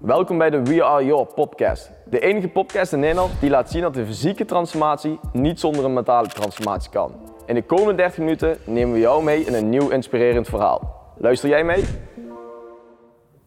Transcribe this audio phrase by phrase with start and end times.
[0.00, 1.90] Welkom bij de We Are Your podcast.
[2.04, 5.92] De enige podcast in Nederland die laat zien dat de fysieke transformatie niet zonder een
[5.92, 7.32] mentale transformatie kan.
[7.46, 11.12] In de komende 30 minuten nemen we jou mee in een nieuw inspirerend verhaal.
[11.16, 11.84] Luister jij mee?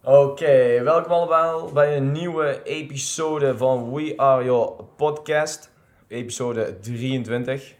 [0.04, 5.71] Oké, welkom allemaal bij een nieuwe episode van We Are Your podcast.
[6.07, 7.75] Episode 23.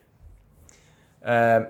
[1.23, 1.67] Uh, en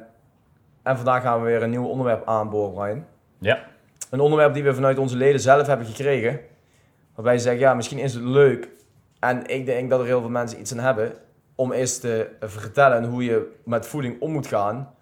[0.84, 3.06] vandaag gaan we weer een nieuw onderwerp aanboren, Brian.
[3.40, 3.64] Ja.
[4.10, 6.52] Een onderwerp die we vanuit onze leden zelf hebben gekregen.
[7.16, 8.70] Waarbij ze zeggen, ja, misschien is het leuk.
[9.20, 11.14] En ik denk dat er heel veel mensen iets aan hebben.
[11.56, 14.96] Om eens te vertellen hoe je met voeding om moet gaan.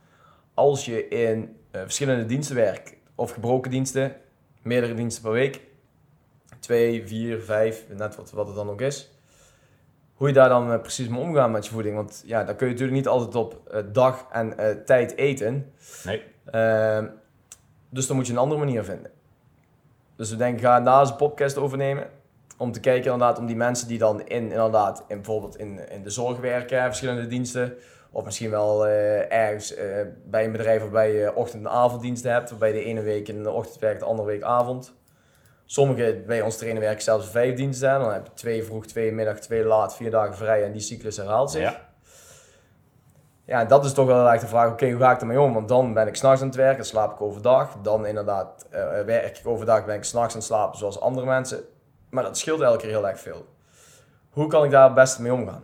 [0.53, 1.37] Als je in
[1.71, 2.93] uh, verschillende diensten werkt.
[3.15, 4.15] Of gebroken diensten.
[4.61, 5.61] Meerdere diensten per week.
[6.59, 9.12] Twee, vier, vijf, net wat, wat het dan ook is.
[10.13, 11.95] Hoe je daar dan uh, precies mee omgaan met je voeding.
[11.95, 15.73] Want ja, dan kun je natuurlijk niet altijd op uh, dag en tijd eten.
[16.03, 16.23] Nee.
[16.45, 17.07] Ehm,
[17.89, 19.12] dus dan moet je een andere manier vinden.
[20.21, 22.07] Dus we denken, ga daar eens een podcast overnemen.
[22.57, 26.04] Om te kijken inderdaad om die mensen die dan in, inderdaad, in, bijvoorbeeld in, in
[26.04, 27.73] de zorg werken, verschillende diensten.
[28.12, 29.84] Of misschien wel uh, ergens uh,
[30.26, 32.49] bij een bedrijf waarbij je ochtend- en avonddiensten hebt.
[32.49, 34.93] Waarbij de ene week in de ochtend werkt, de andere week avond.
[35.65, 37.99] Sommigen bij ons trainen werken zelfs vijf diensten.
[37.99, 40.63] Dan heb je twee vroeg, twee middag, twee laat, vier dagen vrij.
[40.63, 41.62] En die cyclus herhaalt zich.
[41.62, 41.90] Ja.
[43.52, 45.54] Ja, dat is toch wel echt de vraag, oké, hoe ga ik ermee om?
[45.54, 47.77] Want dan ben ik s'nachts aan het werken, slaap ik overdag.
[47.82, 51.60] Dan inderdaad uh, werk ik overdag, ben ik s'nachts aan het slapen zoals andere mensen.
[52.10, 53.46] Maar dat scheelt elke keer heel erg veel.
[54.29, 55.63] Hoe kan ik daar het beste mee omgaan?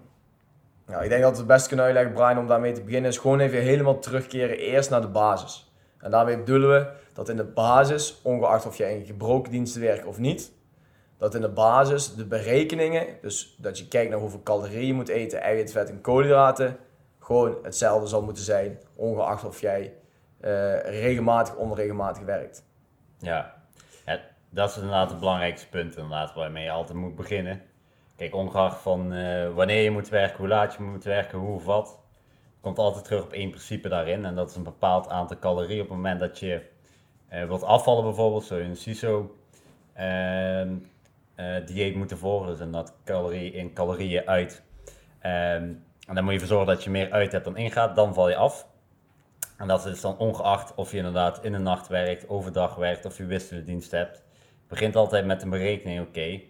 [0.86, 3.18] Nou, ik denk dat we het beste kunnen uitleggen, Brian, om daarmee te beginnen, is
[3.18, 5.74] gewoon even helemaal terugkeren eerst naar de basis.
[6.00, 10.06] En daarmee bedoelen we dat in de basis, ongeacht of je in gebroken diensten werkt
[10.06, 10.52] of niet,
[11.18, 15.10] dat in de basis de berekeningen, dus dat je kijkt naar hoeveel calorieën je moet
[15.10, 16.78] eten, eiwit, vet en koolhydraten,
[17.28, 19.94] gewoon hetzelfde zal moeten zijn, ongeacht of jij
[20.42, 22.66] uh, regelmatig of onregelmatig werkt.
[23.19, 23.53] Ja.
[24.50, 27.61] dat is inderdaad het belangrijkste punt inderdaad, waarmee je altijd moet beginnen.
[28.16, 31.66] Kijk, ongeacht van uh, wanneer je moet werken, hoe laat je moet werken, hoe of
[31.66, 32.00] wat,
[32.61, 34.25] komt altijd terug op één principe daarin.
[34.25, 36.62] En dat is een bepaald aantal calorieën op het moment dat je
[37.34, 39.35] uh, wilt afvallen bijvoorbeeld, zo in een CISO
[39.94, 40.75] ehm,
[41.66, 44.63] dieet moeten volgen, dus en dat calorie in calorieën uit.
[45.19, 45.73] Ehm,
[46.07, 48.29] en dan moet je ervoor zorgen dat je meer uit hebt dan ingaat, dan val
[48.29, 48.68] je af.
[49.57, 53.18] En dat is dan ongeacht of je inderdaad in de nacht werkt, overdag werkt of
[53.18, 54.23] je wisselende dienst hebt.
[54.67, 56.41] Begint altijd met een berekening, oké,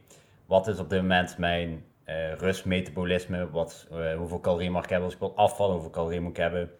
[0.45, 5.05] wat is op dit moment mijn uh, rustmetabolisme, wat, uh, hoeveel calorieën mag ik hebben
[5.05, 6.71] als ik wil afvallen, hoeveel calorieën moet ik hebben.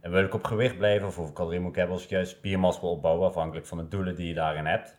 [0.00, 2.30] En wil ik op gewicht blijven of hoeveel calorieën moet ik hebben als ik juist
[2.30, 4.96] spiermassa wil opbouwen, afhankelijk van de doelen die je daarin hebt.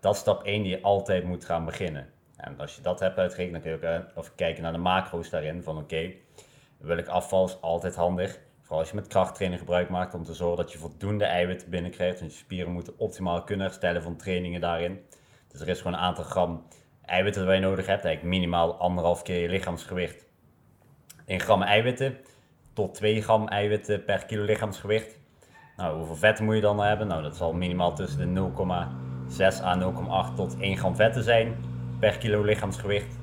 [0.00, 2.08] Dat is stap 1 die je altijd moet gaan beginnen.
[2.36, 5.30] En als je dat hebt uitgerekend, dan kun je ook of kijken naar de macro's
[5.30, 6.12] daarin, van oké,
[6.84, 8.38] ik afval is altijd handig.
[8.60, 12.20] Vooral als je met krachttraining gebruik maakt om te zorgen dat je voldoende eiwitten binnenkrijgt.
[12.20, 15.00] Want je spieren moeten optimaal kunnen herstellen van trainingen daarin.
[15.48, 16.66] Dus er is gewoon een aantal gram
[17.04, 18.04] eiwitten dat je nodig hebt.
[18.04, 20.26] Eigenlijk minimaal anderhalf keer je lichaamsgewicht.
[21.24, 22.16] In gram eiwitten
[22.72, 25.18] tot 2 gram eiwitten per kilo lichaamsgewicht.
[25.76, 27.06] Nou, hoeveel vetten moet je dan hebben?
[27.06, 28.50] Nou, dat zal minimaal tussen de
[29.30, 31.56] 0,6 à 0,8 tot 1 gram vetten zijn
[32.00, 33.18] per kilo lichaamsgewicht.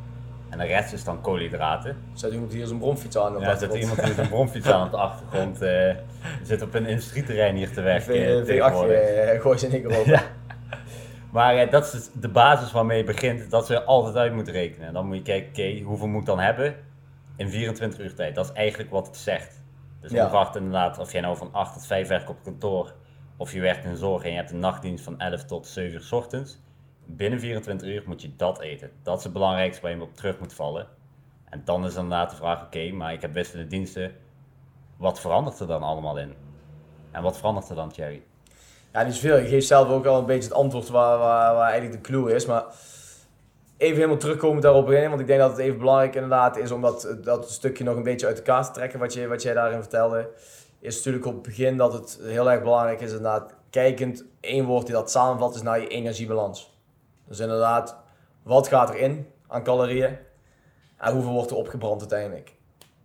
[0.55, 1.97] En de rest is dan koolhydraten.
[2.13, 3.39] Zet iemand hier zijn bromfiets aan?
[3.39, 5.61] Ja, zet iemand hier zijn bromfiets aan op de achtergrond.
[5.61, 5.93] Uh,
[6.43, 8.45] zit op een industrieterrein hier te werken.
[8.45, 10.05] V8, gooi ze niet erop.
[10.05, 10.21] ja.
[11.31, 13.51] Maar uh, dat is de basis waarmee je begint.
[13.51, 14.88] Dat ze altijd uit moeten rekenen.
[14.88, 16.75] En dan moet je kijken, oké, okay, hoeveel moet ik dan hebben
[17.35, 18.35] in 24 uur tijd?
[18.35, 19.63] Dat is eigenlijk wat het zegt.
[20.01, 20.25] Dus ja.
[20.25, 22.93] ongeacht inderdaad of jij nou van 8 tot 5 werkt op kantoor.
[23.37, 26.01] Of je werkt in zorg en je hebt een nachtdienst van 11 tot 7 uur
[26.01, 26.59] s ochtends
[27.05, 28.91] binnen 24 uur moet je dat eten.
[29.03, 30.88] Dat is het belangrijkste waar je op terug moet vallen.
[31.49, 34.16] En dan is inderdaad de vraag, oké, maar ik heb wisselende diensten.
[34.97, 36.33] Wat verandert er dan allemaal in?
[37.11, 38.23] En wat verandert er dan, Thierry?
[38.93, 39.38] Ja, niet zoveel.
[39.38, 42.33] Je geeft zelf ook al een beetje het antwoord waar, waar, waar eigenlijk de clue
[42.33, 42.45] is.
[42.45, 42.66] Maar
[43.77, 45.09] even helemaal terugkomen daarop in.
[45.09, 48.03] Want ik denk dat het even belangrijk inderdaad is om dat, dat stukje nog een
[48.03, 48.99] beetje uit elkaar te trekken.
[48.99, 50.29] Wat, je, wat jij daarin vertelde.
[50.79, 53.53] Is natuurlijk op het begin dat het heel erg belangrijk is inderdaad.
[53.69, 56.75] Kijkend, één woord die dat samenvat is naar je energiebalans.
[57.28, 57.97] Dus inderdaad,
[58.44, 60.17] wat gaat erin aan calorieën
[60.97, 62.55] en hoeveel wordt er opgebrand uiteindelijk?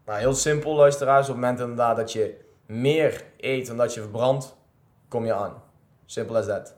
[0.04, 4.00] Nou, heel simpel luisteraars, op het moment inderdaad dat je meer eet dan dat je
[4.00, 4.56] verbrandt,
[5.08, 5.62] kom je aan.
[6.04, 6.74] Simpel as that.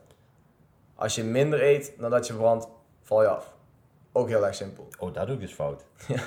[0.95, 2.67] Als je minder eet dan dat je verbrandt,
[3.01, 3.53] val je af.
[4.11, 4.87] Ook heel erg simpel.
[4.99, 5.85] Oh, dat doe ik dus fout.
[6.07, 6.21] Ja.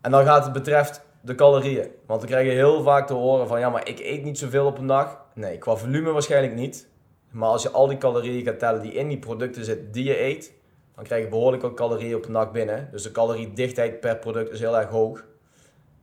[0.00, 1.90] En dan gaat het betreft de calorieën.
[2.06, 4.78] Want we krijgen heel vaak te horen van ja, maar ik eet niet zoveel op
[4.78, 5.24] een dag.
[5.34, 6.88] Nee, qua volume waarschijnlijk niet.
[7.32, 10.20] Maar als je al die calorieën gaat tellen die in die producten zitten die je
[10.20, 10.52] eet,
[10.94, 12.88] dan krijg je behoorlijk wat calorieën op een dag binnen.
[12.90, 15.24] Dus de caloriedichtheid per product is heel erg hoog.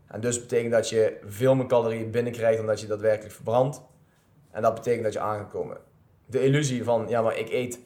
[0.07, 3.81] En dus betekent dat je veel meer calorieën binnenkrijgt dan dat je daadwerkelijk verbrandt.
[4.51, 5.77] En dat betekent dat je aangekomen.
[6.25, 7.79] De illusie van, ja maar ik eet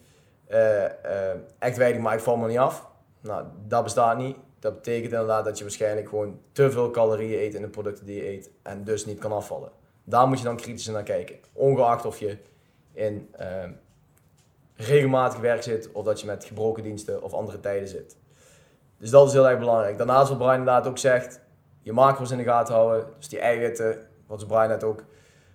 [0.47, 2.87] eh, eh, echt weinig, maar ik val me niet af.
[3.21, 4.35] Nou, dat bestaat niet.
[4.59, 8.15] Dat betekent inderdaad dat je waarschijnlijk gewoon te veel calorieën eet in de producten die
[8.15, 9.71] je eet en dus niet kan afvallen.
[10.03, 11.35] Daar moet je dan kritisch naar kijken.
[11.53, 12.37] Ongeacht of je
[12.93, 13.63] in uh,
[14.75, 18.17] regelmatig werk zit of dat je met gebroken diensten of andere tijden zit.
[18.97, 19.97] Dus dat is heel erg belangrijk.
[19.97, 21.41] Daarnaast wat Brian inderdaad ook zegt,
[21.81, 23.07] je macro's in de gaten houden.
[23.17, 25.03] Dus die eiwitten, wat Brian net ook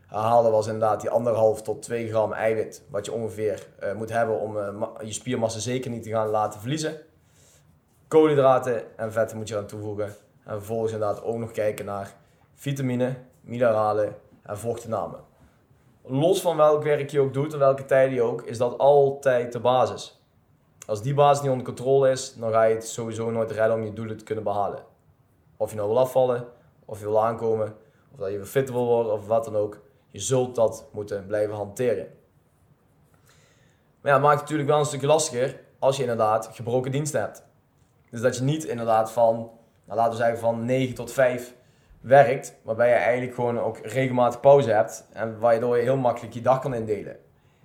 [0.07, 2.83] herhaalde, was inderdaad die anderhalf tot 2 gram eiwit.
[2.91, 6.61] Wat je ongeveer uh, moet hebben om uh, je spiermassa zeker niet te gaan laten
[6.61, 7.01] verliezen.
[8.09, 10.07] Koolhydraten en vetten moet je aan toevoegen.
[10.45, 12.15] En vervolgens inderdaad ook nog kijken naar
[12.55, 15.21] vitamine, mineralen en vochtnamen.
[16.11, 19.53] Los van welk werk je ook doet en welke tijden je ook, is dat altijd
[19.53, 20.23] de basis.
[20.87, 23.85] Als die basis niet onder controle is, dan ga je het sowieso nooit redden om
[23.85, 24.85] je doelen te kunnen behalen.
[25.57, 26.47] Of je nou wil afvallen,
[26.85, 27.77] of je wil aankomen,
[28.13, 29.81] of dat je weer fit wil worden, of wat dan ook.
[30.11, 32.07] Je zult dat moeten blijven hanteren.
[34.01, 37.47] Maar ja, het maakt natuurlijk wel een stukje lastiger als je inderdaad gebroken diensten hebt.
[38.11, 39.35] Dus dat je niet inderdaad van,
[39.85, 41.55] nou laten we zeggen van 9 tot 5
[42.09, 46.41] werkt, waarbij je eigenlijk gewoon ook regelmatig pauze hebt en waardoor je heel makkelijk je
[46.41, 47.17] dag kan indelen.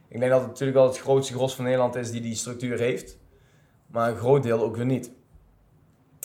[0.07, 2.80] Ik denk dat het natuurlijk wel het grootste gros van Nederland is die die structuur
[2.80, 3.18] heeft,
[3.88, 5.12] maar een groot deel ook weer niet.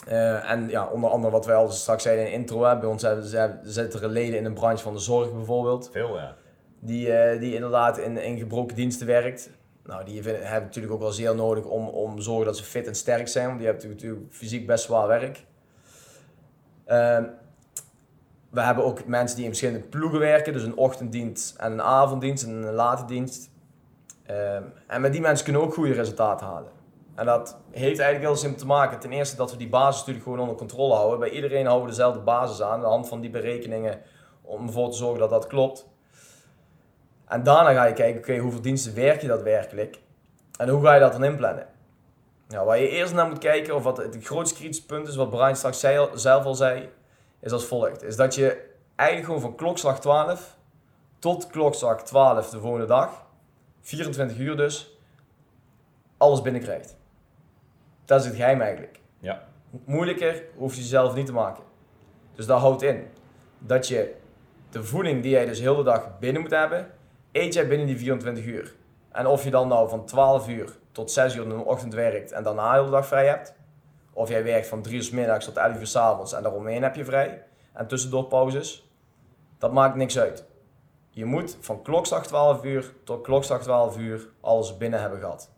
[0.08, 2.88] Uh, en ja, onder andere wat wij al straks zeiden in de intro, hè, bij
[2.88, 5.90] ons hebben, zitten er leden in de branche van de zorg bijvoorbeeld.
[5.92, 6.36] Veel ja.
[6.80, 9.50] Die, uh, die inderdaad in, in gebroken diensten werkt.
[9.84, 12.86] Nou, die hebben natuurlijk ook wel zeer nodig om, om te zorgen dat ze fit
[12.86, 15.44] en sterk zijn, want die hebben natuurlijk fysiek best zwaar werk.
[16.86, 17.18] Uh,
[18.50, 22.44] we hebben ook mensen die in verschillende ploegen werken, dus een ochtenddienst en een avonddienst
[22.44, 23.50] en een late dienst.
[24.26, 26.70] Ehm, en met die mensen kunnen we ook goede resultaten halen.
[27.14, 28.98] En dat heeft eigenlijk heel simpel te maken.
[28.98, 31.18] Ten eerste dat we die basis natuurlijk gewoon onder controle houden.
[31.18, 34.00] Bij iedereen houden we dezelfde basis aan, aan de hand van die berekeningen,
[34.42, 35.88] om ervoor te zorgen dat dat klopt.
[37.26, 40.00] En daarna ga je kijken, oké, hoeveel diensten werk je daadwerkelijk?
[40.58, 41.66] En hoe ga je dat dan inplannen?
[42.48, 45.30] Nou, waar je eerst naar moet kijken, of wat het grootste kritische punt is, wat
[45.30, 45.80] Brian straks
[46.14, 46.88] zelf al zei,
[47.40, 48.02] is als volgt.
[48.02, 50.56] Is dat je eigenlijk gewoon van klokslag 12
[51.18, 53.26] tot klokslag 12 de volgende dag,
[53.80, 54.98] 24 uur dus,
[56.16, 56.96] alles binnenkrijgt.
[58.04, 59.00] Dat is het geheim eigenlijk.
[59.18, 59.42] Ja.
[59.84, 61.64] Moeilijker hoef je zelf niet te maken.
[62.34, 63.06] Dus dat houdt in
[63.58, 64.14] dat je
[64.70, 66.90] de voeding die jij dus heel de dag binnen moet hebben,
[67.32, 68.74] eet jij binnen die 24 uur.
[69.12, 72.32] En of je dan nou van 12 uur tot 6 uur in de ochtend werkt
[72.32, 73.54] en daarna de hele dag vrij hebt,
[74.18, 76.82] of jij werkt van 3 uur s middags tot 11 uur s avonds en daaromheen
[76.82, 77.44] heb je vrij.
[77.72, 78.92] En tussendoor pauzes.
[79.58, 80.44] Dat maakt niks uit.
[81.10, 85.50] Je moet van klokslag 12 uur tot klokslag 12 uur alles binnen hebben gehad.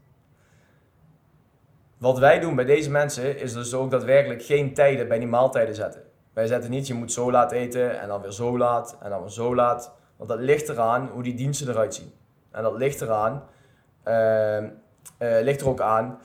[1.98, 5.74] Wat wij doen bij deze mensen is dus ook daadwerkelijk geen tijden bij die maaltijden
[5.74, 6.02] zetten.
[6.32, 9.20] Wij zetten niet, je moet zo laat eten en dan weer zo laat en dan
[9.20, 9.94] weer zo laat.
[10.16, 12.12] Want dat ligt eraan hoe die diensten eruit zien.
[12.50, 13.42] En dat ligt eraan,
[14.04, 14.68] uh, uh,
[15.18, 16.18] ligt er ook aan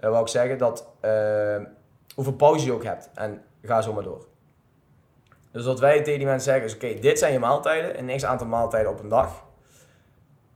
[0.00, 1.56] uh, wou ik zeggen dat uh,
[2.14, 3.10] hoeveel pauze je ook hebt.
[3.14, 4.26] En ga zo maar door.
[5.50, 8.24] Dus wat wij tegen die mensen zeggen is: oké, dit zijn je maaltijden, een x
[8.24, 9.44] aantal maaltijden op een dag.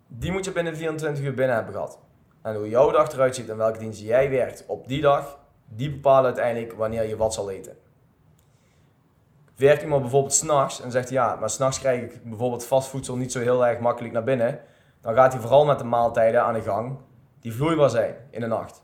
[0.06, 1.98] Die moet je binnen 24 uur binnen hebben gehad.
[2.42, 5.90] En hoe jouw dag eruit ziet en welke dienst jij werkt op die dag, die
[5.90, 7.76] bepalen uiteindelijk wanneer je wat zal eten.
[9.56, 13.40] Werkt iemand bijvoorbeeld s'nachts en zegt ja, maar s'nachts krijg ik bijvoorbeeld vastvoedsel niet zo
[13.40, 14.60] heel erg makkelijk naar binnen,
[15.00, 16.98] dan gaat hij vooral met de maaltijden aan de gang
[17.40, 18.82] die vloeibaar zijn in de nacht.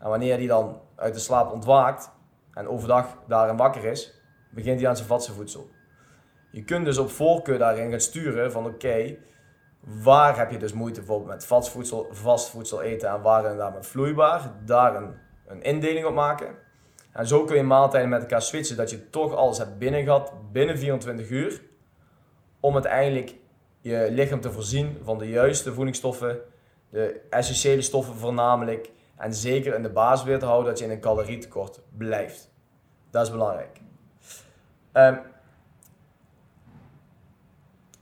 [0.00, 2.10] En wanneer hij dan uit de slaap ontwaakt
[2.52, 5.70] en overdag daarin wakker is, begint hij aan zijn vatse voedsel.
[6.50, 9.16] Je kunt dus op voorkeur daarin gaan sturen van oké,
[9.80, 13.74] waar heb je dus moeite bijvoorbeeld met vast voedsel, vast voedsel eten en waar inderdaad
[13.74, 15.14] met vloeibaar, daar een,
[15.46, 16.54] een indeling op maken.
[17.12, 20.32] En zo kun je maaltijden met elkaar switchen, dat je toch alles hebt binnen gehad
[20.52, 21.62] binnen 24 uur,
[22.60, 23.34] om uiteindelijk
[23.80, 26.38] je lichaam te voorzien van de juiste voedingsstoffen,
[26.90, 28.90] de essentiële stoffen voornamelijk,
[29.20, 32.50] en zeker in de basis weer te houden dat je in een calorietekort blijft.
[33.10, 33.80] Dat is belangrijk.
[34.92, 35.20] Um,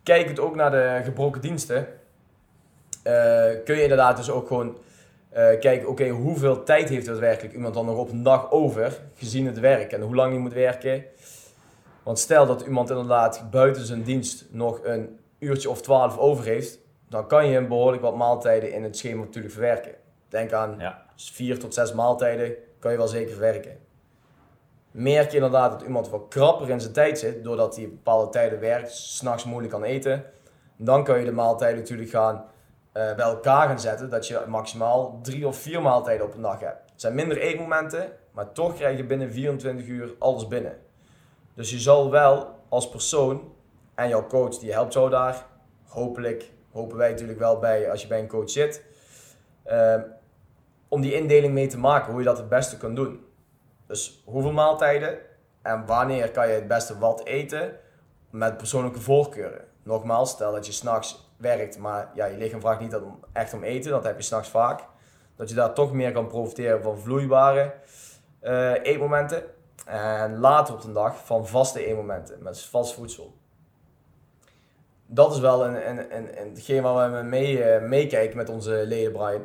[0.02, 1.78] kijk het ook naar de gebroken diensten.
[1.78, 1.94] Uh,
[3.64, 7.86] kun je inderdaad dus ook gewoon uh, kijken, oké, hoeveel tijd heeft daadwerkelijk iemand dan
[7.86, 11.04] nog op een dag over, gezien het werk en hoe lang je moet werken.
[12.02, 16.78] Want stel dat iemand inderdaad buiten zijn dienst nog een uurtje of twaalf over heeft,
[17.08, 19.94] dan kan je hem behoorlijk wat maaltijden in het schema natuurlijk verwerken.
[20.28, 21.06] Denk aan ja.
[21.26, 23.78] Vier tot zes maaltijden, kan je wel zeker verwerken.
[24.90, 28.60] Merk je inderdaad dat iemand wat krapper in zijn tijd zit, doordat hij bepaalde tijden
[28.60, 30.24] werkt, s'nachts moeilijk kan eten,
[30.76, 32.44] dan kan je de maaltijden natuurlijk gaan uh,
[32.92, 36.90] bij elkaar gaan zetten, dat je maximaal drie of vier maaltijden op een dag hebt.
[36.90, 40.78] Het zijn minder eetmomenten, maar toch krijg je binnen 24 uur alles binnen.
[41.54, 43.52] Dus je zal wel als persoon
[43.94, 45.46] en jouw coach die helpt jou daar,
[45.86, 48.84] hopelijk, hopen wij natuurlijk wel bij als je bij een coach zit,
[49.66, 49.94] uh,
[50.88, 53.26] om die indeling mee te maken, hoe je dat het beste kunt doen.
[53.86, 55.18] Dus hoeveel maaltijden
[55.62, 57.72] en wanneer kan je het beste wat eten
[58.30, 59.64] met persoonlijke voorkeuren.
[59.82, 62.98] Nogmaals, stel dat je s'nachts werkt, maar ja, je lichaam vraagt niet
[63.32, 64.80] echt om eten, dat heb je s'nachts vaak.
[65.36, 67.74] Dat je daar toch meer kan profiteren van vloeibare
[68.42, 69.42] uh, eetmomenten.
[69.86, 73.36] En later op de dag van vaste eetmomenten, met vast voedsel.
[75.06, 78.84] Dat is wel een, een, een, een, hetgeen waar we mee, uh, meekijken met onze
[78.86, 79.42] leden, Brian.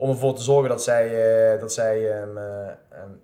[0.00, 3.20] Om ervoor te zorgen dat zij, uh, dat zij um, um,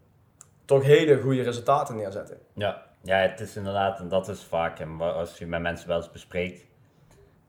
[0.64, 2.38] toch hele goede resultaten neerzetten.
[2.54, 5.96] Ja, ja, het is inderdaad, en dat is vaak, en als je met mensen wel
[5.96, 6.60] eens bespreekt,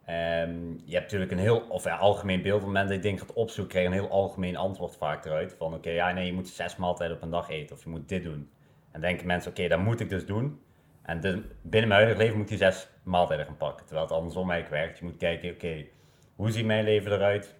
[0.10, 3.04] um, je hebt natuurlijk een heel, of ja, algemeen beeld, op het moment dat je
[3.04, 5.56] dingen gaat opzoeken, krijg je een heel algemeen antwoord vaak eruit.
[5.58, 8.10] Van oké, ja nee, je moet zes maaltijden op een dag eten, of je moet
[8.10, 8.52] dit doen.
[8.92, 10.62] En denken mensen, oké, dat moet ik dus doen.
[11.02, 11.20] En
[11.62, 13.86] binnen mijn huidige leven moet je zes maaltijden gaan pakken.
[13.86, 15.00] Terwijl het andersom eigenlijk werkt.
[15.00, 15.86] Je moet kijken, oké,
[16.36, 17.56] hoe ziet mijn leven eruit?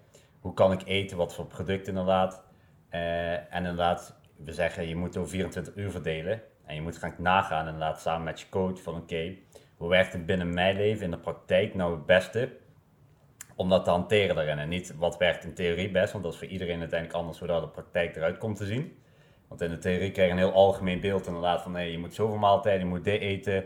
[0.48, 1.18] Hoe kan ik eten?
[1.18, 2.44] Wat voor product inderdaad?
[2.92, 6.42] Uh, en inderdaad, we zeggen, je moet over 24 uur verdelen.
[6.66, 9.36] En je moet gaan nagaan inderdaad samen met je coach van oké,
[9.77, 12.50] hoe werkt het binnen mijn leven in de praktijk nou het beste
[13.56, 14.60] om dat te hanteren daarin.
[14.60, 17.48] En niet wat werkt in theorie best, want dat is voor iedereen uiteindelijk anders hoe
[17.48, 18.98] de praktijk eruit komt te zien.
[19.48, 22.13] Want in de theorie krijg je een heel algemeen beeld inderdaad van hey, je moet
[22.13, 23.66] zoveel maaltijden, je moet dit eten.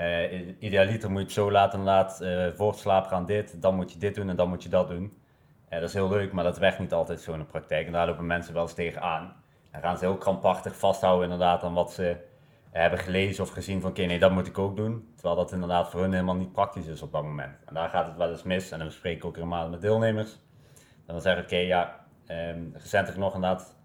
[0.00, 3.74] Uh, idealiter moet je het zo laten laat, uh, voor het slaap gaan dit, dan
[3.74, 5.17] moet je dit doen en dan moet je dat doen.
[5.70, 7.86] Dat is heel leuk, maar dat werkt niet altijd zo in de praktijk.
[7.86, 9.42] En daar lopen mensen wel eens tegenaan.
[9.70, 12.16] En gaan ze heel krampachtig vasthouden inderdaad aan wat ze
[12.70, 15.12] hebben gelezen of gezien van oké, nee, dat moet ik ook doen.
[15.14, 17.56] Terwijl dat inderdaad voor hun helemaal niet praktisch is op dat moment.
[17.66, 18.70] En daar gaat het wel eens mis.
[18.70, 20.32] En dan bespreek ik ook helemaal met deelnemers.
[21.06, 23.76] En dan zeggen oké, ja, um, recentelijk nog inderdaad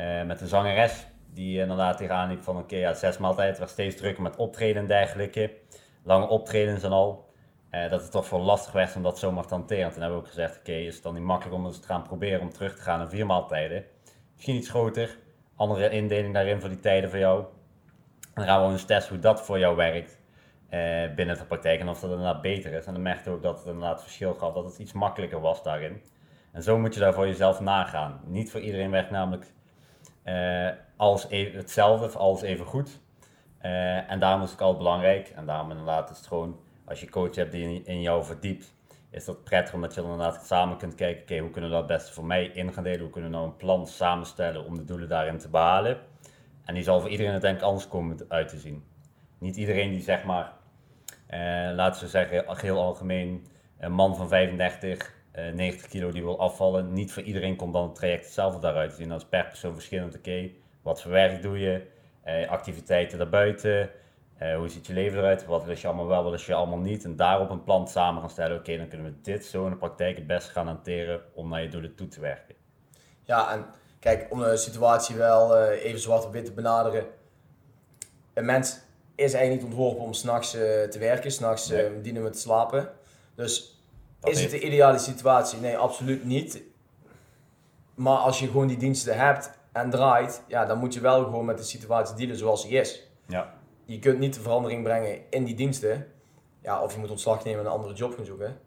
[0.00, 1.06] uh, met een zangeres.
[1.32, 3.58] Die inderdaad tegenaan liep van oké, ja, zes maaltijden.
[3.58, 5.56] werd steeds drukker met optreden en dergelijke.
[6.02, 7.27] Lange optredens en al.
[7.70, 9.84] Uh, dat het toch voor lastig werd om dat zomaar te hanteren.
[9.84, 11.86] En toen hebben we ook gezegd, oké, is het dan niet makkelijk om eens te
[11.86, 13.84] gaan proberen om terug te gaan naar vier maaltijden.
[14.34, 15.18] Misschien iets groter,
[15.56, 17.44] andere indeling daarin voor die tijden voor jou.
[18.34, 20.18] Dan gaan we eens testen hoe dat voor jou werkt
[20.68, 22.86] eh, binnen de praktijk en of dat inderdaad beter is.
[22.86, 26.02] En dan merkte ook dat het inderdaad verschil gaf, dat het iets makkelijker was daarin.
[26.52, 28.20] En zo moet je daar voor jezelf nagaan.
[28.24, 29.52] Niet voor iedereen werkt namelijk
[30.24, 33.00] uh, alles even, hetzelfde of alles even goed.
[33.58, 35.28] En daarom is het altijd belangrijk.
[35.28, 38.74] En daarom inderdaad is het gewoon, als je coach hebt die in, jou verdiept,
[39.10, 41.86] is dat prettig omdat je dan inderdaad samen kunt kijken, oké, hoe kunnen we dat
[41.86, 43.00] beste voor mij in gaan delen?
[43.00, 45.98] Hoe kunnen we nou een plan samenstellen om de doelen daarin te behalen?
[46.64, 48.84] En die zal voor iedereen uiteindelijk anders komen uit te zien.
[49.38, 50.52] Niet iedereen die zeg maar,
[51.30, 53.46] uh, laten we zeggen, heel algemeen,
[53.78, 56.92] een man van 35, uh, 90 kilo die wil afvallen.
[56.92, 59.08] Niet voor iedereen komt dan het traject hetzelfde daaruit te zien.
[59.08, 60.16] Dat is per persoon verschillend.
[60.16, 60.50] Oké,
[60.82, 61.86] wat voor werk doe je?
[62.26, 63.90] Uh, activiteiten daarbuiten?
[64.42, 65.46] Uh, hoe ziet je leven eruit?
[65.46, 67.04] Wat wil je allemaal wel, wat je allemaal niet?
[67.04, 68.58] En daarop een plan samen gaan stellen.
[68.58, 71.62] Oké, dan kunnen we dit zo in de praktijk het beste gaan hanteren om naar
[71.62, 72.54] je doelen toe te werken.
[73.24, 73.66] Ja, en
[73.98, 77.06] Kijk, om de situatie wel uh, even zwart op wit te benaderen.
[78.34, 78.78] Een mens
[79.14, 82.00] is eigenlijk niet ontworpen om s'nachts uh, te werken, s'nachts nee.
[82.00, 82.90] dienen we te slapen.
[83.34, 83.80] Dus
[84.20, 85.60] dat is het de ideale situatie?
[85.60, 86.62] Nee, absoluut niet.
[87.94, 91.44] Maar als je gewoon die diensten hebt en draait, ja, dan moet je wel gewoon
[91.44, 93.08] met de situatie dealen zoals die is.
[93.26, 93.54] Ja.
[93.88, 96.06] Je kunt niet de verandering brengen in die diensten.
[96.62, 98.60] Ja, of je moet ontslag nemen en een andere job gaan zoeken.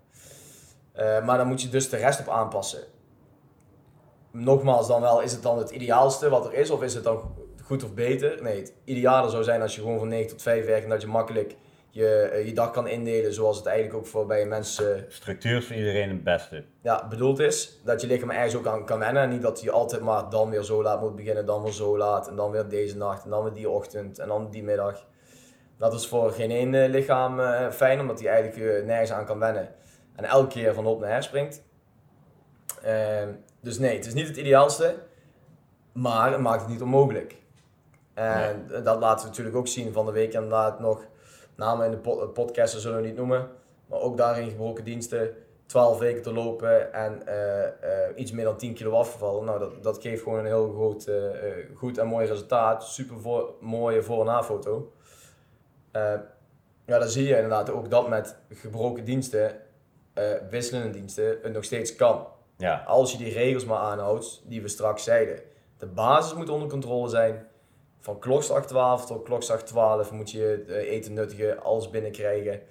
[0.96, 2.84] maar dan moet je dus de rest op aanpassen
[4.32, 6.70] nogmaals dan wel, is het dan het ideaalste wat er is?
[6.70, 8.44] Of is het dan goed of beter?
[8.44, 11.01] Nee, het ideale zou zijn als je gewoon van 9 tot 5 werkt en dat
[11.01, 11.56] je makkelijk
[11.94, 15.06] je, eh, je dag kan indelen zoals het eigenlijk ook voor bij mensen...
[15.10, 16.64] Structuur is voor iedereen het beste.
[16.82, 17.80] Ja, bedoeld is.
[17.84, 19.24] Dat je lichaam ergens ook aan kan wennen.
[19.24, 21.98] En niet dat je altijd maar dan weer zo laat moet beginnen, dan weer zo
[21.98, 22.28] laat.
[22.28, 25.06] En dan weer deze nacht en dan weer die ochtend en dan die middag.
[25.78, 29.40] Dat is voor geen één eh, lichaam uh, fijn, omdat hij eigenlijk nergens aan kan
[29.40, 29.70] wennen.
[30.16, 31.64] En elke keer van op naar her springt.
[32.86, 33.24] Uh,
[33.62, 34.96] dus nee, het is niet het ideaalste,
[35.92, 37.36] maar het maakt het niet onmogelijk.
[38.14, 41.06] En dat laten we natuurlijk ook zien van de week inderdaad nog.
[41.62, 43.50] Namen in de podcast zullen we niet noemen.
[43.86, 45.36] Maar ook daarin gebroken diensten.
[45.65, 47.70] 12 weken te lopen en uh, uh,
[48.15, 49.46] iets meer dan 10 kilo afgevallen.
[49.46, 51.15] Nou, dat, dat geeft gewoon een heel groot, uh,
[51.75, 52.84] goed en mooi resultaat.
[52.88, 54.91] Super voor, mooie voor- en na-foto.
[56.86, 59.56] ja, dan zie je inderdaad ook dat met gebroken diensten,
[60.50, 62.27] wisselende diensten, het nog steeds kan.
[62.58, 62.84] Ja.
[62.88, 65.39] Als je die regels maar aanhoudt, die we straks zeiden.
[65.77, 67.48] De basis moet onder controle zijn.
[68.01, 72.62] Van klokslag 12 tot klokslag 12 moet je eten nuttigen, alles binnenkrijgen.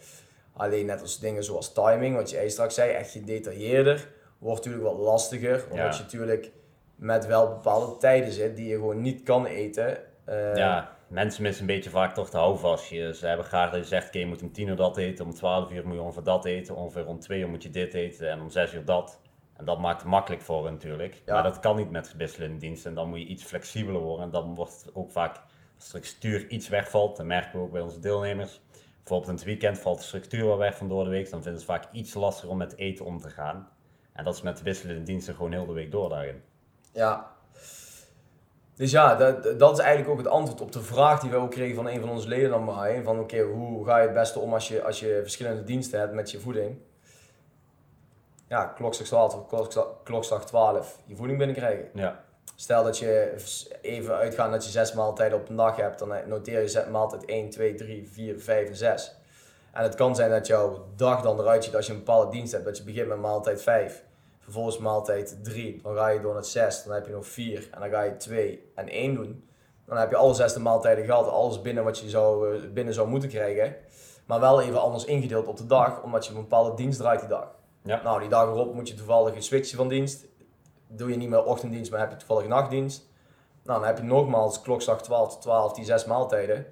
[0.52, 4.08] Alleen net als dingen zoals timing, wat jij straks zei, echt gedetailleerder,
[4.38, 5.64] wordt natuurlijk wat lastiger.
[5.70, 6.50] Omdat je natuurlijk
[6.96, 9.98] met wel bepaalde tijden zit die je gewoon niet kan eten.
[10.28, 12.88] Uh, ja, mensen missen een beetje vaak toch de houvast.
[12.88, 15.24] Je, ze hebben graag dat je zegt, oké, je moet om 10 uur dat eten,
[15.24, 17.94] om 12 uur moet je ongeveer dat eten, ongeveer om 2 uur moet je dit
[17.94, 19.20] eten en om 6 uur dat.
[19.60, 21.22] En dat maakt het makkelijk voor hen natuurlijk.
[21.24, 21.34] Ja.
[21.34, 22.90] Maar dat kan niet met wisselende diensten.
[22.90, 24.24] En dan moet je iets flexibeler worden.
[24.24, 25.44] En dan wordt het ook vaak, als
[25.76, 28.60] de structuur iets wegvalt, dat merken we ook bij onze deelnemers.
[28.96, 31.30] Bijvoorbeeld in het weekend valt de structuur wel weg van door de week.
[31.30, 33.68] Dan vinden ze het vaak iets lastiger om met eten om te gaan.
[34.12, 36.42] En dat is met wisselende diensten gewoon heel de week door daarin.
[36.92, 37.30] Ja.
[38.74, 41.50] Dus ja, dat, dat is eigenlijk ook het antwoord op de vraag die we ook
[41.50, 43.02] kregen van een van onze leden dan maar.
[43.02, 46.12] Van oké, hoe ga je het beste om als je, als je verschillende diensten hebt
[46.12, 46.78] met je voeding?
[48.50, 51.88] Ja, klokslag 12, klokslag, klokslag 12, je voeding binnenkrijgen.
[51.94, 53.36] Ja, Stel dat je
[53.82, 57.50] even uitgaat dat je zes maaltijden op een dag hebt, dan noteer je maaltijd 1,
[57.50, 59.16] 2, 3, 4, 5 en 6.
[59.72, 62.52] En het kan zijn dat jouw dag dan eruit ziet als je een bepaalde dienst
[62.52, 62.64] hebt.
[62.64, 64.04] Dat je begint met maaltijd 5,
[64.38, 67.80] vervolgens maaltijd 3, dan ga je door naar 6, dan heb je nog 4 en
[67.80, 69.48] dan ga je 2 en 1 doen.
[69.86, 72.94] Dan heb je alle zes de maaltijden gehad, alles binnen wat je zou, eh, binnen
[72.94, 73.76] zou moeten krijgen.
[74.26, 77.28] Maar wel even anders ingedeeld op de dag, omdat je een bepaalde dienst draait die
[77.28, 77.58] dag.
[77.82, 78.02] Ja.
[78.02, 80.26] Nou, die dag erop moet je toevallig een switchen van dienst.
[80.86, 83.08] Doe je niet meer ochtenddienst, maar heb je toevallig nachtdienst.
[83.64, 86.66] Nou, dan heb je nogmaals klokslag 12 tot 12, die zes maaltijden.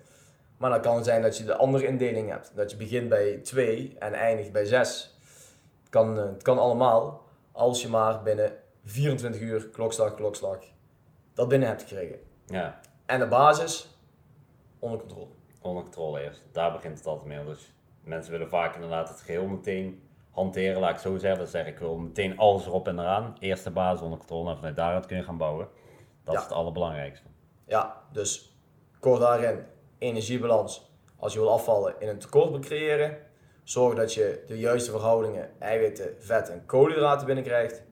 [0.56, 2.52] Maar dan kan het zijn dat je de andere indeling hebt.
[2.54, 5.18] Dat je begint bij 2 en eindigt bij 6.
[5.80, 7.22] Het kan, eh, het kan allemaal,
[7.52, 8.52] als je maar binnen
[8.84, 10.58] 24 uur klokslag, klokslag,
[11.34, 12.18] dat binnen hebt gekregen.
[12.46, 12.80] ja.
[13.06, 13.98] En de basis,
[14.78, 15.26] onder controle.
[15.60, 16.42] onder controle eerst.
[16.52, 17.44] Daar begint het altijd mee.
[17.44, 17.72] Dus
[18.02, 21.46] mensen willen vaak inderdaad het geheel meteen hanteren, laat ik zo zeggen.
[21.48, 23.36] Zeg ik, wil meteen alles erop en eraan.
[23.38, 25.68] Eerste basis onder controle en vanuit daaruit kun je gaan bouwen.
[26.24, 26.40] Dat Ja.
[26.40, 27.26] is het allerbelangrijkste.
[27.66, 28.58] Ja, dus
[29.00, 29.64] kort daarin,
[29.98, 30.90] energiebalans.
[31.16, 33.16] Als je wil afvallen in een tekort creëren,
[33.62, 37.82] zorg dat je de juiste verhoudingen eiwitten, vet en koolhydraten binnenkrijgt.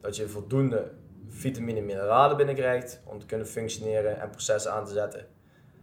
[0.00, 0.90] Dat je voldoende
[1.28, 5.26] vitamine en mineralen binnenkrijgt om te kunnen functioneren en processen aan te zetten.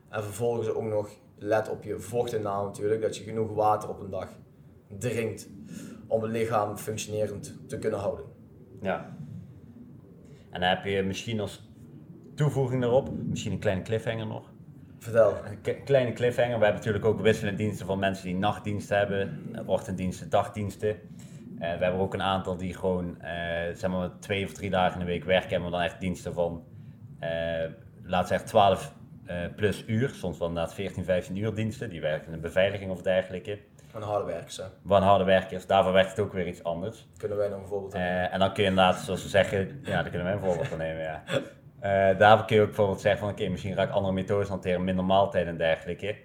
[0.09, 4.09] En vervolgens ook nog let op je vochtinname natuurlijk, dat je genoeg water op een
[4.09, 4.29] dag
[4.99, 5.49] drinkt
[6.07, 8.25] om het lichaam functionerend te kunnen houden.
[8.81, 9.15] Ja.
[10.49, 11.71] En dan heb je misschien als
[12.35, 14.51] toevoeging daarop, misschien een kleine cliffhanger nog.
[14.97, 15.33] Vertel.
[15.63, 16.57] Een kleine cliffhanger.
[16.57, 20.89] We hebben natuurlijk ook wisselende diensten van mensen die nachtdienst hebben, ochtenddiensten, dagdiensten.
[20.89, 20.97] Eh,
[21.77, 25.05] we hebben ook een aantal die gewoon eh, zeg maar twee of drie dagen in
[25.05, 25.63] de week werken.
[25.63, 26.63] We dan echt diensten van,
[27.19, 27.65] eh
[28.03, 28.93] laat zeggen 12
[29.25, 30.09] eh, plus uur.
[30.09, 31.89] Soms wel inderdaad 14, 15 uur diensten.
[31.89, 33.59] Die werken in de beveiliging of dergelijke.
[33.93, 34.95] Een harde werkers, hè.
[34.95, 37.07] Een harde werkers, daarvoor werkt het ook weer iets anders.
[37.17, 38.09] Kunnen wij nog een voorbeeld nemen?
[38.09, 40.67] Eh, en dan kun je inderdaad, zoals ze zeggen, ja, daar kunnen wij een voorbeeld
[40.67, 41.23] van nemen, ja.
[41.79, 44.83] Eh, daarvoor kun je ook bijvoorbeeld zeggen van, oké, misschien ga ik andere methodes hanteren,
[44.83, 46.15] minder maaltijden en dergelijke.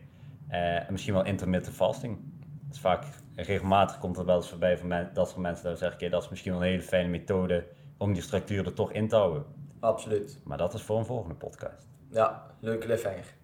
[0.49, 2.19] En misschien wel intermittent fasting.
[2.67, 3.05] Dat is vaak,
[3.35, 6.23] regelmatig komt er wel eens voorbij van men, dat soort mensen dat zeggen, oké, dat
[6.23, 9.45] is misschien wel een hele fijne methode om die structuur er toch in te houden.
[9.81, 10.41] Absoluut.
[10.45, 11.89] Maar dat is voor een volgende podcast.
[12.11, 13.35] Ja, leuke cliffhanger.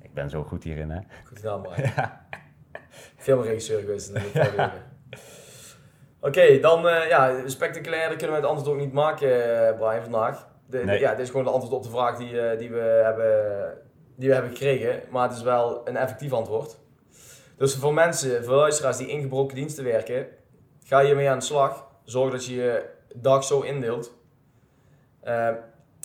[0.00, 1.00] Ik ben zo goed hierin, hè.
[1.24, 1.92] Goed gedaan, Brian.
[3.16, 4.70] Filmregisseur geweest in de.
[6.20, 10.48] Oké, dan uh, ja, spectaculairder kunnen we het antwoord ook niet maken, uh, Brian, vandaag.
[10.66, 10.86] De, Nee.
[10.98, 13.78] de, ja, dit is gewoon het antwoord op de vraag die, uh, die, we hebben,
[14.16, 15.02] die we hebben gekregen.
[15.10, 16.78] Maar het is wel een effectief antwoord.
[17.56, 20.26] Dus voor mensen, voor luisteraars die ingebroken diensten werken,
[20.84, 21.86] ga hiermee aan de slag.
[22.04, 24.12] Zorg dat je je dag zo indeelt.
[25.24, 25.46] Uh,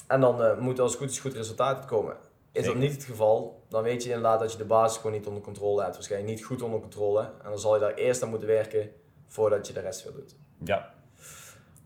[0.08, 2.16] en dan moet er als het goed is goed resultaat uitkomen.
[2.52, 5.28] Is dat niet het geval, dan weet je inderdaad dat je de basis gewoon niet
[5.28, 5.94] onder controle hebt.
[5.94, 7.22] Waarschijnlijk niet goed onder controle.
[7.22, 8.92] En dan zal je daar eerst aan moeten werken
[9.28, 10.36] voordat je de rest weer doet.
[10.64, 10.94] Ja,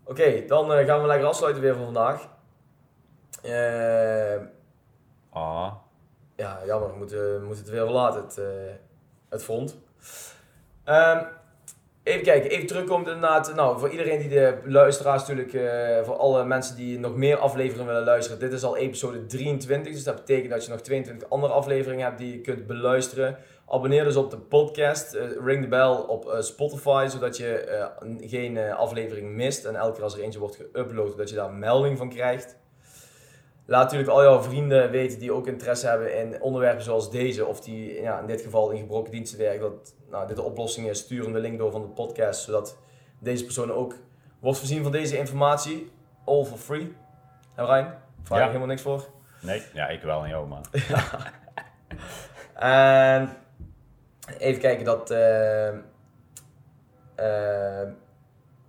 [0.06, 2.30] Oké, dan uh, gaan we lekker afsluiten weer voor vandaag.
[3.46, 4.42] Uh,
[5.30, 5.74] ah,
[6.36, 8.46] ja, jammer, we moeten, we moeten het weer verlaten, het, uh,
[9.30, 9.78] het front.
[10.86, 11.28] Um,
[12.04, 13.56] even kijken, even terugkomt inderdaad.
[13.56, 17.86] Nou, voor iedereen die de luisteraars natuurlijk, uh, voor alle mensen die nog meer afleveringen
[17.86, 18.40] willen luisteren.
[18.40, 22.18] Dit is al episode 23, dus dat betekent dat je nog 22 andere afleveringen hebt
[22.18, 23.38] die je kunt beluisteren.
[23.68, 27.90] Abonneer dus op de podcast, uh, ring de bel op uh, Spotify, zodat je
[28.20, 29.66] geen aflevering mist.
[29.66, 32.62] En elke keer als er eentje wordt geüpload, dat je daar een melding van krijgt.
[33.66, 37.46] Laat natuurlijk al jouw vrienden weten die ook interesse hebben in onderwerpen zoals deze.
[37.46, 39.62] Of die ja, in dit geval in gebroken diensten werken.
[39.62, 41.00] Dat nou, dit de oplossing is.
[41.00, 42.42] Stuur hem de link door van de podcast.
[42.44, 42.78] Zodat
[43.20, 43.96] deze persoon ook
[44.40, 45.92] wordt voorzien van deze informatie.
[46.26, 46.96] All for free.
[47.56, 48.46] En Rijn, vraag Ja.
[48.46, 49.06] helemaal niks voor.
[49.42, 50.66] nee, ja, ik wel en jou, man.
[52.54, 53.30] En
[54.38, 55.12] even kijken dat...
[55.12, 55.68] eh,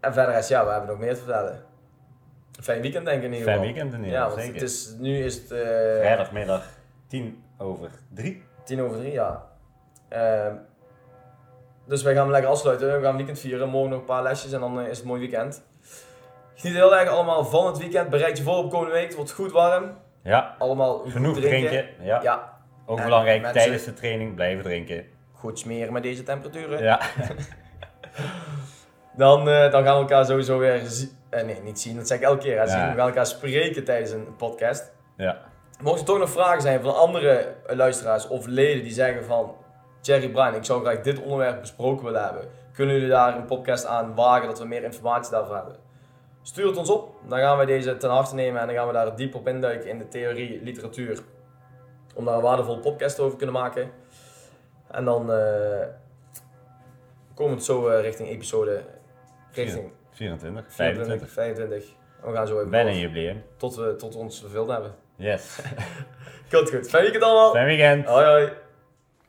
[0.01, 1.63] en verder is, ja, we hebben nog meer te vertellen.
[2.63, 3.73] Fijn weekend denk ik in ieder Fijn geval.
[3.73, 4.55] weekend in ieder Ja, geval, zeker.
[4.55, 5.51] het is, nu is het...
[5.51, 5.59] eh,
[5.99, 6.65] Vrijdagmiddag
[7.07, 8.43] 10 over 3.
[8.65, 9.47] Tien over drie, ja.
[10.09, 10.55] Ehm,
[11.87, 12.97] dus wij gaan hem lekker afsluiten.
[12.99, 13.69] We gaan weekend vieren.
[13.69, 15.63] Morgen nog een paar lesjes en dan eh, is het mooi weekend.
[16.55, 18.11] Geniet heel erg allemaal van het weekend.
[18.11, 19.07] Bereid je voor op komende week.
[19.07, 19.97] Het wordt goed warm.
[20.23, 21.87] Ja, Allemaal genoeg drinken.
[22.01, 22.23] Ja.
[22.23, 22.53] Ja,
[22.87, 25.05] Ook En belangrijk, mensen- tijdens de training blijven drinken.
[25.33, 26.83] goed smeren met deze temperaturen.
[26.83, 27.01] Ja,
[29.17, 31.11] Dan, eh, dan gaan we elkaar sowieso weer zien.
[31.35, 32.61] Eh, nee, niet zien, dat zeg ik elke keer.
[32.61, 32.95] Hè, zien.
[32.95, 34.93] We elkaar spreken tijdens een podcast.
[35.17, 35.39] Ja.
[35.83, 39.55] Mocht er toch nog vragen zijn van andere luisteraars of leden die zeggen van...
[40.01, 42.49] Jerry Brian, ik zou graag dit onderwerp besproken willen hebben.
[42.73, 45.77] Kunnen jullie daar een podcast aan wagen dat we meer informatie daarvoor hebben?
[46.43, 48.93] Stuur het ons op, dan gaan we deze ten harte nemen en dan gaan we
[48.93, 51.23] daar diep op induiken in de theorie, literatuur.
[52.15, 53.91] Om daar een waardevolle podcast over te kunnen maken.
[54.91, 55.87] En dan eh,
[57.35, 58.85] komen we het zo eh, richting episode,
[59.53, 61.31] richting 24, 24, 25.
[61.31, 61.85] 25.
[62.23, 63.43] En we gaan zo even Bijna een jubileum.
[63.57, 64.95] tot we tot ons verveeld hebben.
[65.17, 65.59] Yes.
[66.53, 66.89] Goed, goed.
[66.89, 67.51] Fijn weekend allemaal.
[67.53, 68.07] Fijn weekend.
[68.07, 68.49] Hoi, hoi.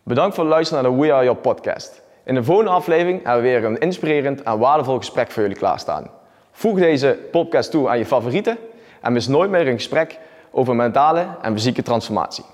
[0.04, 2.04] Bedankt voor het luisteren naar de We Are Your podcast.
[2.24, 6.12] In de volgende aflevering hebben we weer een inspirerend en waardevol gesprek voor jullie klaarstaan.
[6.52, 8.58] Voeg deze podcast toe aan je favorieten
[9.02, 10.19] en mis nooit meer een gesprek
[10.52, 12.45] over mentale en fysieke transformatie.